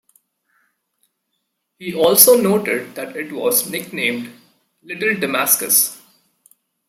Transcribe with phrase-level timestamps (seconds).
[1.77, 4.33] He also noted that it was nicknamed
[4.81, 6.01] Little Damascus.